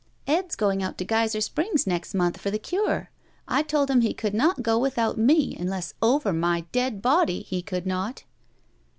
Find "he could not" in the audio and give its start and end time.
4.01-4.63, 7.43-8.23